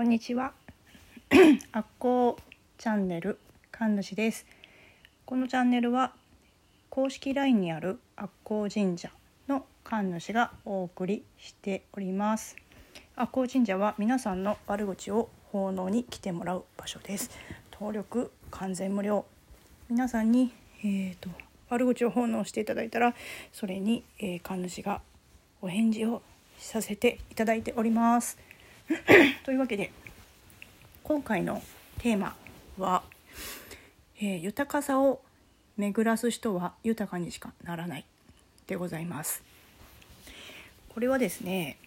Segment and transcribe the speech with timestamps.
[0.00, 0.54] こんにちは。
[1.72, 2.38] アッコー
[2.78, 3.38] チャンネル
[3.70, 4.46] 神主です。
[5.26, 6.14] このチャンネルは
[6.88, 9.10] 公式 LINE にあるアッコー神社
[9.46, 12.56] の神主がお送りしております。
[13.14, 17.30] アッコー神社は皆さんの悪口を奉納に来てもらう場所です。
[17.70, 19.26] 登録完全無料。
[19.90, 20.50] 皆さんに
[20.82, 21.28] えーと
[21.68, 23.14] 悪口を奉納していただいたら
[23.52, 25.02] それに、えー神主が
[25.60, 26.22] お返事を
[26.56, 28.38] させていただいております。
[29.44, 29.92] というわけで
[31.04, 31.62] 今回の
[31.98, 32.36] テーマ
[32.76, 33.02] は、
[34.16, 35.22] えー豊かさを
[35.76, 38.04] 巡らす人は豊かにしかならない」
[38.66, 39.42] でございます。
[40.88, 41.78] これはですね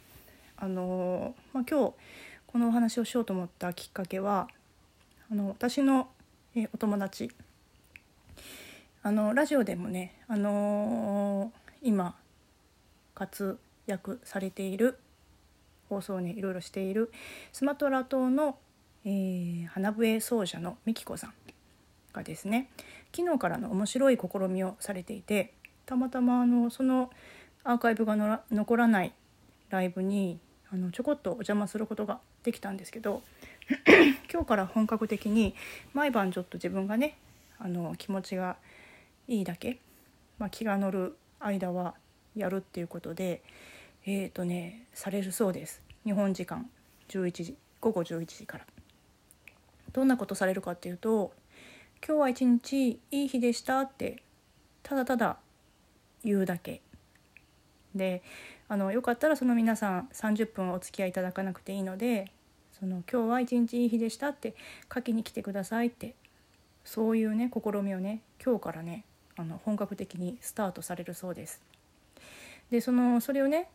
[0.56, 1.94] あのーまあ、今日
[2.48, 4.48] このお話をしようと思ったきっかけは
[5.30, 6.10] あの私の、
[6.56, 7.30] えーお友達
[9.02, 12.16] あのラジオでもね、あのー今
[13.14, 14.98] 活躍されている
[15.94, 17.12] 放送をねいろいろしている
[17.52, 18.58] スマトラ島の、
[19.06, 21.34] えー花笛奏者のみきこさん
[22.14, 22.70] がですね
[23.16, 25.54] 昨日からの面白い試みをされていて
[25.86, 27.10] たまたまあのその
[27.64, 29.14] アーカイブがのら残らない
[29.70, 30.40] ライブに
[30.72, 33.22] あのちょこっとお邪魔することができたんですけど
[34.32, 35.56] 今日から本格的に
[35.94, 37.18] 毎晩ちょっと自分がね
[37.60, 38.58] あの気持ちが
[39.28, 39.80] いいだけ、
[40.40, 41.94] まあ、気が乗る間は
[42.36, 43.42] やるっていうことで
[44.06, 45.83] えーとねされるそうです。
[46.06, 46.70] 日本時間
[47.10, 48.66] 11時午後11時から
[49.92, 51.34] どんなことされるかっていうと
[52.06, 54.22] 「今日は一日いい日でした」って
[54.82, 55.38] ただただ
[56.24, 56.82] 言うだけ
[57.96, 58.24] で
[58.68, 62.32] あのよかったらその皆さん30分お付き合いいただかなくていいので
[62.80, 64.56] 「その今日は一日いい日でした」って
[64.94, 66.16] 書きに来てくださいって
[66.84, 69.06] そういうね試みをね今日からね
[69.36, 71.62] あの本格的にスタートされるそうです。
[72.72, 73.70] でそのそれをね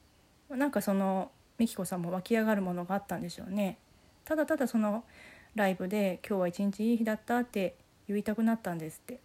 [0.50, 3.78] なんかその美紀子さんも湧き上がるものがあったんでしょうね。
[4.24, 5.04] ただただその
[5.54, 7.74] ライブで「今日は一日いい日だった」って
[8.08, 9.20] 言いたくなったんですって。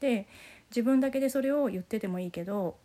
[0.00, 0.26] で
[0.70, 2.76] 自分だけでそれを言っててもいいけど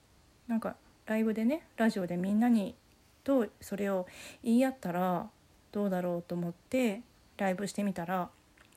[0.48, 0.76] なんか
[1.08, 2.76] ライブでねラジオでみんなに
[3.24, 4.08] とそれを
[4.44, 5.28] 言い合ったら
[5.72, 7.02] どうだろうと思って
[7.38, 8.30] ライブしてみたら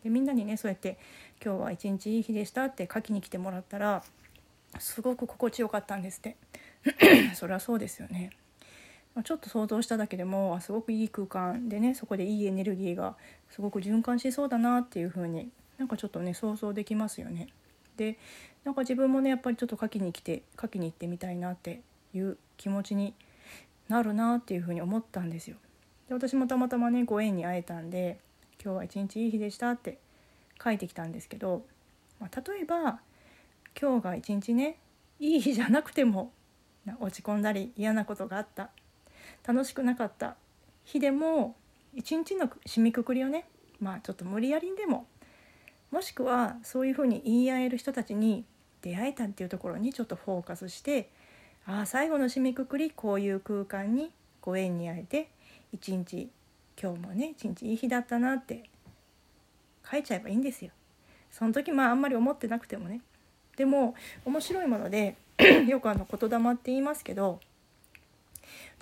[0.03, 0.99] でみんなにねそうやって
[1.45, 4.03] 「今日は一日いい日でした」って書きに来てもらったら
[4.79, 6.37] すごく心地よかったんですって。
[7.35, 8.31] それはそうですよね。
[9.15, 13.17] まあちょっと想像しただけでもあすごくいい空間でねそこでいいエネルギーが
[13.51, 17.49] すごく循環しそうだなっていう風になんかちょっとね想像できますよね。
[17.97, 18.19] で
[18.65, 21.83] なんか自分もねやっぱりちょっと書きに来て書きに行ってみたいなって
[22.15, 23.15] いう気持ちに
[23.89, 25.57] なるなっていう風に思ったんですよ。
[26.09, 28.19] で私もたまたまねご縁に会えたんで
[28.63, 29.99] 「今日は一日いい日でした」って
[30.63, 31.65] 書いてきたんですけど、
[32.19, 33.01] まあ、例えば
[33.81, 34.79] 今日が一日ね
[35.19, 36.33] いい日じゃなくても
[36.99, 38.71] 落ち込んだり嫌なことがあった
[39.47, 40.37] 楽しくなかった
[40.85, 41.57] 日でも
[41.95, 43.47] 一日の締めくくりをね
[43.81, 45.07] まあちょっと無理やりにでも
[45.91, 48.45] もしくはそういうふうに言い合える人たちに
[48.83, 51.11] 出会えたっていうところにちょっとフォーカスして
[51.67, 55.31] ああ最後の締めくくりこういう空間にご縁に会えて
[55.73, 56.31] 一日
[56.81, 58.65] 今日もね一日いい日だったなって
[59.91, 60.71] 書いちゃえばいいんですよ。
[61.31, 63.01] その時まああんまり思ってなくてもね
[63.57, 65.17] でも面白いもので
[65.69, 67.41] よくあの言霊って言いますけど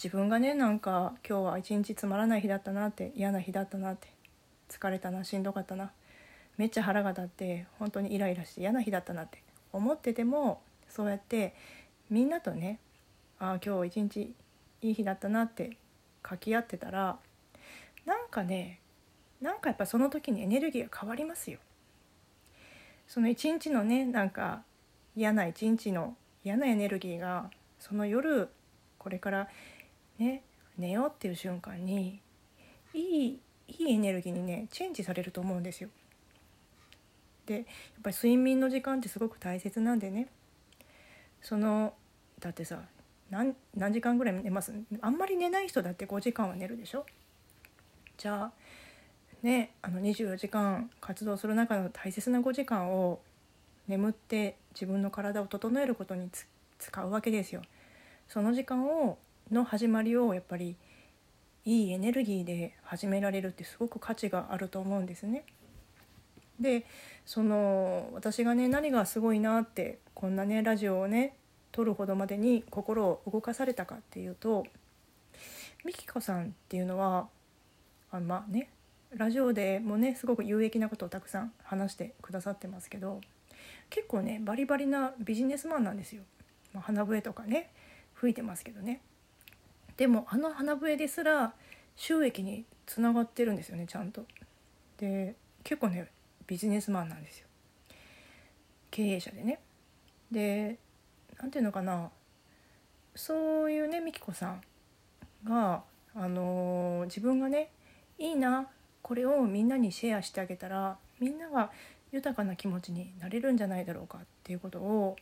[0.03, 4.09] 自分がねなんか今日は一日つまらない日だったなって嫌な日だったなって
[4.69, 5.91] 疲れたなしんどかったな
[6.57, 9.43] めっちゃ腹が立って本当にイライラして嫌な日だったなって
[9.73, 11.55] 思っててもそうやって
[12.11, 12.79] みんなとね
[13.39, 14.35] ああ今日一日
[14.83, 15.77] いい日だったなって
[16.29, 17.19] 書き合ってたら
[18.07, 18.81] なんかね
[19.41, 21.59] なんかやっぱその時にエネルギーが変わりますよ。
[23.07, 24.63] その一日のねなんか
[25.17, 28.49] 嫌な一日の嫌なエネルギーがその夜
[28.99, 29.49] これから
[30.19, 30.43] ね
[30.77, 32.21] 寝ようっていう瞬間に
[32.95, 35.91] いいいいエネルギーにねチェンジされると思うんですよ。
[37.47, 37.65] でやっ
[38.03, 40.29] ぱり睡眠の時間ってすごく大切なんでね
[41.43, 41.95] その
[42.41, 42.83] だってさ
[43.31, 44.73] 何何時間ぐらい寝ます？
[45.01, 47.07] あんまり寝ない人だって5時間は寝るでしょ
[48.17, 48.53] じゃあ
[49.43, 53.21] ねあの24時間活動する中の大切な5時間を
[53.87, 56.31] 眠って自分の体を整えることに
[56.79, 57.63] 使うわけですよ。
[58.29, 59.19] その時間を
[59.51, 60.77] の始まりをやっぱり
[61.65, 65.45] いいエネルギーで始められるってすごく価値があると思うんですね。
[66.61, 66.85] で
[67.25, 71.37] その私がね何がすごいなってこんなねラジオをね
[71.73, 74.67] 撮るほどまでに心を動かされたかっていうと
[75.85, 77.29] みきこさんっていうのは
[78.11, 78.71] あまあね
[79.15, 83.21] ラジオでもねすごく有益なことをたくさん話してくださってますけど
[83.89, 86.23] 結構ねバリバリなビジネスマンなんですよ。
[86.75, 87.71] まあ、花笛とかね
[88.21, 89.01] 吹いてますけどね。
[89.97, 91.55] でもあの花笛ですら
[91.97, 94.25] 収益につながってるんですよねちゃんと。
[94.99, 96.11] で結構ね
[96.47, 97.47] ビジネスマンなんですよ
[98.91, 99.61] 経営者でね。
[100.31, 100.79] で
[101.41, 102.11] 何ていうのかな
[103.15, 104.63] そういうね美紀子さん
[105.45, 105.83] が、
[106.15, 107.71] あのー、自分がね
[108.19, 108.69] いいな
[109.03, 111.71] これをみんなにシェアしてあげたらみんなが
[112.13, 115.17] 豊かな気持ちになれるんじゃないだろうかっていうことを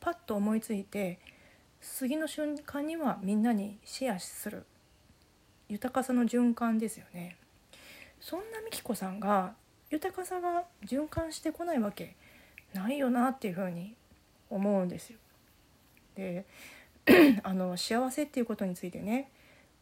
[0.00, 1.18] パッと思いついて
[1.82, 4.64] 次の瞬間にはみんなにシェアする
[5.68, 7.36] 豊かさの循環ですよね
[8.20, 9.54] そんな美紀子さんが
[9.90, 12.14] 豊かさが循環してこないわけ
[12.72, 13.94] ないよなっていうふうに
[14.48, 15.18] 思うんですよ。
[16.14, 16.46] で
[17.42, 19.28] あの幸せっていうことについてね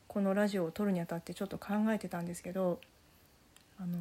[0.08, 2.81] このラジオを撮るにあたってちょっと考えてたんですけど
[3.79, 4.00] あのー、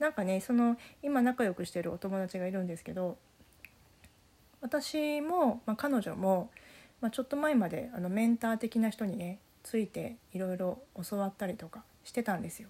[0.00, 3.16] なんかねその今仲良くしてるお友達がいるんですけど
[4.62, 6.50] 私も、まあ、彼女も、
[7.02, 10.78] まあ、ちょっと前まであのメンター的な人にねついていろいろ
[11.10, 12.68] 教わったりとかしてたんですよ。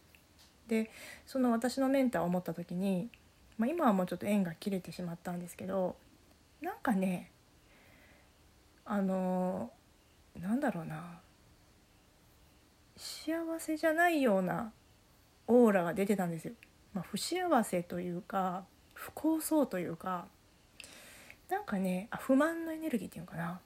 [0.68, 0.90] で
[1.26, 3.10] その私のメンターを持った時に、
[3.58, 5.96] まあ、今はもうちょっと縁が切れてしまったんですけど
[6.62, 7.30] なんかね
[8.86, 9.70] あの
[10.40, 11.20] なんだろうな
[12.96, 14.72] 幸せじゃないような
[15.46, 16.54] オーラが出てたんですよ。
[16.94, 18.64] まあ、不幸せというか
[18.94, 20.26] 不幸そうというか
[21.50, 23.60] なんかねあ不満のエネルギーっていうのかな。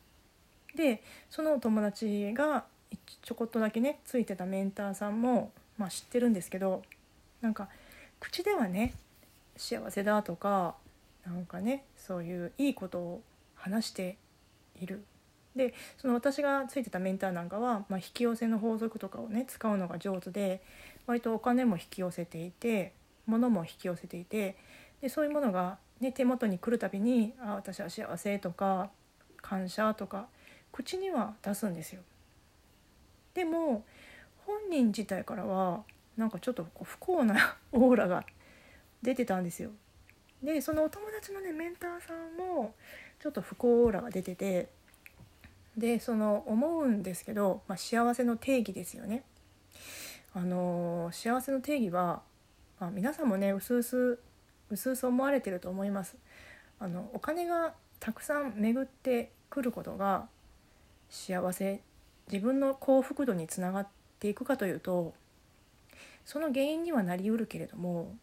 [0.77, 2.65] でその友達が
[3.23, 6.83] ちょこっとだけねついてたメンターさんも、まあ、知ってるんですけど
[7.41, 7.69] なんか
[8.21, 8.95] 口ではね
[9.57, 10.77] 幸せだとか
[11.27, 13.23] なんかねそういういいことを
[13.55, 14.17] 話して
[14.81, 15.03] いる。
[15.57, 20.63] でその私がついてたメンターなんかは、まあ、引き寄せの法則とかをね使うのが上手で
[21.07, 22.93] 割とお金も引き寄せていて
[23.25, 24.57] 物も引き寄せていて
[25.01, 28.91] でそういうものが、ね、手元に来るたびに「あ私は幸せ」とか
[29.41, 30.29] 「感謝」とか
[30.77, 32.03] 口には出すんですよ。
[33.33, 33.83] でも
[34.45, 35.85] 本人自体からは
[36.19, 38.27] なんかちょっとこう不幸な オーラが
[39.03, 39.71] 出てたんですよ。
[40.43, 42.75] でそのお友達のねメンターさんも
[43.19, 44.69] ちょっと不幸オーラが出てて
[45.79, 49.25] でその思うんですけど、まあ、幸せの定義ですよね。
[50.35, 52.23] あの幸せの定義は、
[52.79, 54.19] まあ、皆さんもねうすうす
[54.69, 56.19] うすうす思われてると思います。
[56.79, 60.29] あのお金がたくさん巡ってくることが
[61.17, 61.81] 幸せ
[62.31, 63.87] 自分の幸福度につながっ
[64.21, 65.15] ていくかというと
[66.27, 68.15] その原因にはなりうるけれども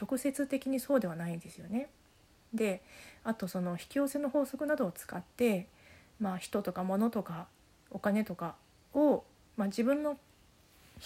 [0.00, 1.88] 直接的にそうではないんですよね。
[2.54, 2.82] で
[3.22, 5.66] あとその引き寄せの法則などを使って、
[6.18, 7.46] まあ、人とか物とか
[7.90, 8.54] お金とか
[8.94, 9.24] を、
[9.56, 10.16] まあ、自分の引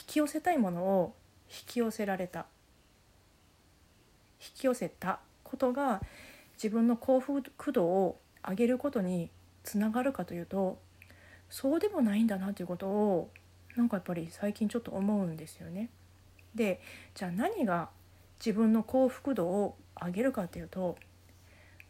[0.06, 1.14] き寄せたいものを
[1.50, 2.46] 引き寄せられた
[4.40, 6.00] 引き寄せたことが
[6.54, 8.18] 自分の幸福度を
[8.48, 9.30] 上げることに
[9.64, 10.78] つながるかというと
[11.52, 13.30] そうでもないんだなということを
[13.76, 15.90] なんかやっぱり最近ちょっと思うんですよね。
[16.54, 16.80] で
[17.14, 17.90] じゃあ何が
[18.44, 20.96] 自分の幸福度を上げるかっていうと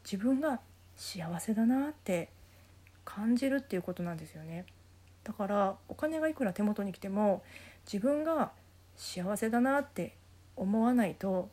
[0.05, 0.61] 自分が
[0.97, 2.31] 幸せだなって
[3.05, 4.67] 感じるっていうことなんですよね。
[5.23, 7.45] だからお金がいくら手元に来ても
[7.87, 8.51] 自分が
[8.97, 10.17] 幸せだなって
[10.57, 11.49] 思わないと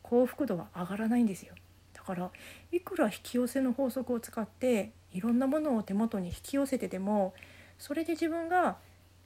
[0.00, 1.54] 幸福度は上がらないんですよ。
[1.92, 2.30] だから
[2.72, 7.34] いくら引き寄せの法則を使っていろんなものを手元に引き寄せてても
[7.78, 8.76] それで自分が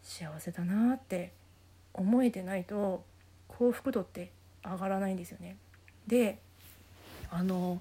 [0.02, 1.32] 幸せだなって
[1.94, 3.04] 思えてないと
[3.48, 4.30] 幸福度って
[4.64, 5.56] 上がらないんですよね。
[6.06, 6.38] で
[7.30, 7.80] あの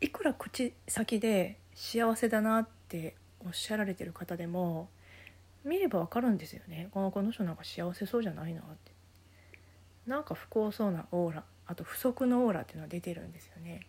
[0.00, 4.88] いくら口先で幸せだなっておっしゃられてる方でも
[5.64, 8.92] 見ればわかるんですよねこのこの人なんか幸せそうじゃないなって
[10.06, 13.80] なんか不幸そうなオーラあと不足のオーラっていうのは出てるんですよね。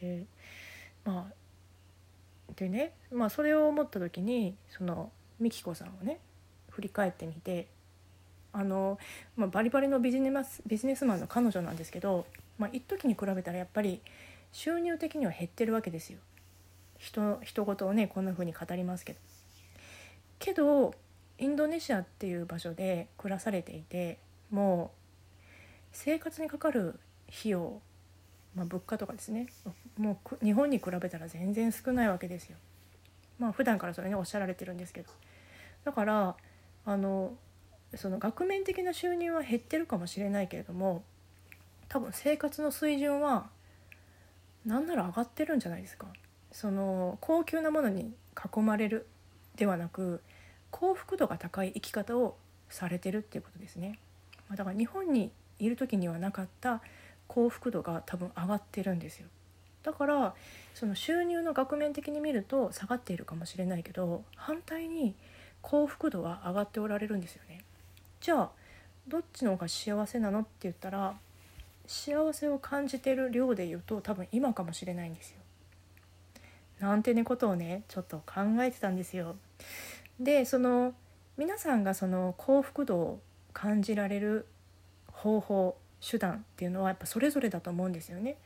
[0.00, 0.24] で
[1.04, 1.34] まあ
[2.56, 6.20] でね、まあ、それを思った時にその美紀子さんをね
[6.70, 7.68] 振り返ってみて
[8.52, 8.98] あの、
[9.36, 12.26] まあ、バリバリのビジネスビジネスマンの彼女なんですけど、
[12.58, 14.00] まあ、一時に比べたらやっぱり
[14.52, 16.18] 収入的には減ってるわけですよ。
[16.96, 19.18] 人人事をねこんな風に語りますけど。
[20.38, 20.94] けど
[21.38, 24.18] インドネシアっていう場所で暮らされていて
[24.50, 24.98] もう
[25.92, 27.80] 生活にかかる費用
[28.54, 29.48] まあ、物価とかですね
[29.98, 32.56] もう日本に比べたら全然少ないわけですよ。
[33.38, 35.10] まあ普段からそれねおっしゃられてるんですけど
[35.84, 36.36] だから
[36.86, 37.34] あの
[37.96, 41.02] その額面的な収入は減ってるかもしれないけれども
[41.88, 43.48] 多分生活の水準は
[44.64, 46.06] 何なら上がってるんじゃないですか。
[46.52, 49.06] その高級なものに囲まれる
[49.56, 50.22] ではなく
[50.70, 52.36] 幸福度が高い生き方を
[52.68, 53.98] されてるっていうことですね。
[54.50, 56.80] だから日本にいる時にはなかった
[57.26, 59.28] 幸福度が多分上がってるんですよ
[59.82, 60.34] だから
[60.74, 65.14] その収入の額面的に見ると下がっているかもしれないけど反対に
[65.60, 67.60] 幸福度は上がっておられるんですよね
[68.20, 68.50] じゃあ
[69.06, 71.14] どっちの方が幸せなのって言ったら
[71.86, 75.36] 幸せを感じてる量で言うと多分今かもしれないんですよ。
[76.80, 79.36] なんてねことをねちょっと考えてたんですよ。
[80.18, 80.94] でその
[81.36, 83.20] 皆さんがその幸福度を
[83.52, 84.46] 感じられる
[85.12, 85.76] 方法
[86.08, 88.36] 手段っていうのはやっぱそれぞれだと思うんですよね。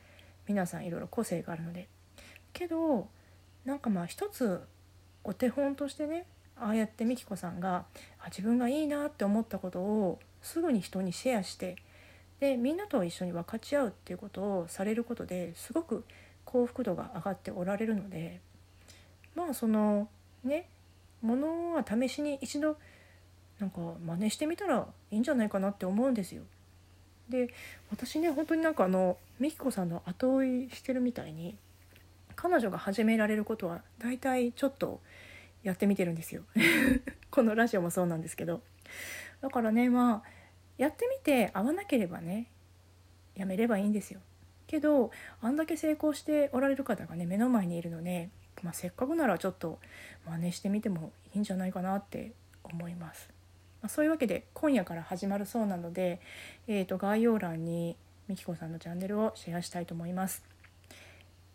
[0.46, 1.88] 皆さんいろいろ個性があるので。
[2.52, 3.08] けど
[3.64, 4.62] なんかまあ一つ
[5.24, 7.84] お手本としてねああやって美紀子さんが
[8.18, 11.76] あ自分がいいなって思ったことをすぐに人にシェアして
[12.40, 16.04] でみんなと一緒に分かち合うっていうことをされることですごく
[16.44, 18.40] 幸福度が上がっておられるので
[19.34, 20.08] まあその
[20.44, 20.68] ね
[21.20, 22.76] ものは試しに一度
[23.58, 26.42] なんか真似してみたらいいんじゃないかなって思うんですよ。
[27.28, 27.52] で
[27.90, 31.56] 私ね本当になんかあの美紀子さんの後追いしてるみたいに
[32.36, 35.00] 彼女が始められることは大体ちょっと
[35.62, 36.42] やってみてるんですよ。
[37.30, 38.62] このラジオもそうなんですけど。
[39.40, 40.30] だからねまあ
[40.76, 42.46] やってみて合わなければね
[43.34, 44.20] やめればいいんですよ。
[44.68, 48.30] けどあんだけ成功しておられる方がね目の前にいるので、
[48.62, 49.80] まあ、せっかくならちょっと
[50.26, 52.32] 真似してみてもいいんじゃないかなって
[52.62, 53.30] 思います、
[53.82, 56.20] ま、そういうわけで今夜から始まるそうなので、
[56.66, 57.96] えー、と概要欄に
[58.28, 60.44] みきこさんのチャンネルをシェアしたいと思います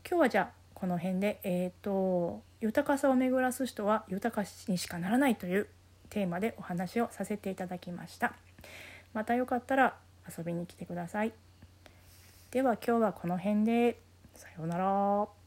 [0.07, 5.67] 今日はじゃあこの辺で、えーと、豊かさを巡らす人は豊かにしかならないという
[6.09, 8.33] テーマでお話をさせていただきました。
[9.13, 9.95] またよかったら
[10.37, 11.31] 遊びに来てください。
[12.51, 13.97] では今日はこの辺で
[14.35, 15.42] さようなら。